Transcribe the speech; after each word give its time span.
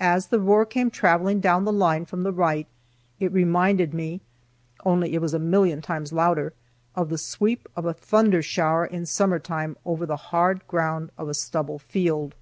As 0.00 0.28
the 0.28 0.40
roar 0.40 0.64
came 0.64 0.90
travelling 0.90 1.40
down 1.40 1.66
the 1.66 1.72
line 1.74 2.06
from 2.06 2.22
the 2.22 2.32
right 2.32 2.66
it 3.20 3.30
reminded 3.30 3.92
me 3.92 4.22
(only 4.82 5.12
it 5.12 5.20
was 5.20 5.34
a 5.34 5.38
million 5.38 5.82
times 5.82 6.10
louder) 6.10 6.54
of 6.96 7.10
the 7.10 7.18
sweep 7.18 7.68
of 7.76 7.84
a 7.84 7.92
thunder 7.92 8.40
shower 8.40 8.86
in 8.86 9.04
summer 9.04 9.38
time 9.38 9.76
over 9.84 10.06
the 10.06 10.16
hard 10.32 10.66
ground 10.68 11.10
of 11.18 11.28
a 11.28 11.34
stubble 11.34 11.78
field. 11.78 12.34